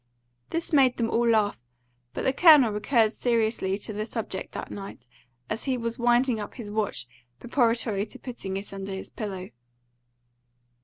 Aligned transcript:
This 0.49 0.73
made 0.73 0.97
them 0.97 1.11
all 1.11 1.27
laugh. 1.27 1.61
But 2.15 2.23
the 2.25 2.33
Colonel 2.33 2.71
recurred 2.73 3.13
seriously 3.13 3.77
to 3.77 3.93
the 3.93 4.07
subject 4.07 4.51
that 4.53 4.71
night, 4.71 5.05
as 5.47 5.65
he 5.65 5.77
was 5.77 5.99
winding 5.99 6.39
up 6.39 6.55
his 6.55 6.71
watch 6.71 7.07
preparatory 7.39 8.07
to 8.07 8.17
putting 8.17 8.57
it 8.57 8.73
under 8.73 8.93
his 8.93 9.11
pillow. 9.11 9.51